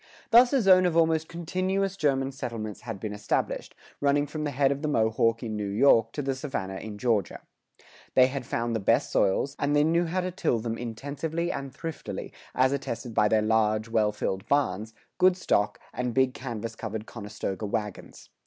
[0.31, 4.71] Thus a zone of almost continuous German settlements had been established, running from the head
[4.71, 7.41] of the Mohawk in New York to the Savannah in Georgia.
[8.15, 11.71] They had found the best soils, and they knew how to till them intensively and
[11.71, 17.05] thriftily, as attested by their large, well filled barns, good stock, and big canvas covered
[17.05, 18.29] Conestoga wagons.